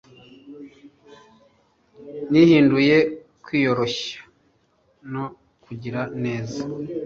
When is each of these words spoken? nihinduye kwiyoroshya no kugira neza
nihinduye 2.31 2.97
kwiyoroshya 3.43 4.19
no 5.13 5.25
kugira 5.63 6.01
neza 6.23 6.61